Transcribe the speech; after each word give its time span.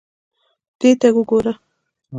دې 0.79 0.89
ته 0.99 1.07
وګوره. 1.15 1.53